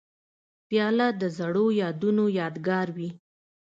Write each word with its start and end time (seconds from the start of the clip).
پیاله 0.67 1.07
د 1.21 1.23
زړو 1.37 1.65
یادونو 1.81 2.25
یادګار 2.39 2.87
وي. 2.95 3.09